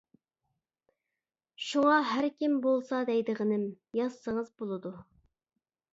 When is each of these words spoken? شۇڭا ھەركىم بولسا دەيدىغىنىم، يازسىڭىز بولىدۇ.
شۇڭا 1.65 1.99
ھەركىم 2.13 2.57
بولسا 2.65 3.03
دەيدىغىنىم، 3.11 3.69
يازسىڭىز 4.03 4.51
بولىدۇ. 4.63 4.95